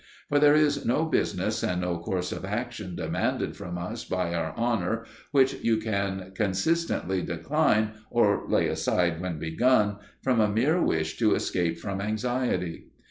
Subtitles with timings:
[0.29, 4.57] For there is no business and no course of action demanded from us by our
[4.57, 11.17] honour which you can consistently decline, or lay aside when begun, from a mere wish
[11.19, 12.87] to escape from anxiety.